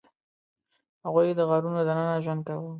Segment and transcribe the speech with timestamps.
[1.05, 2.69] هغوی د غارونو دننه ژوند کاوه.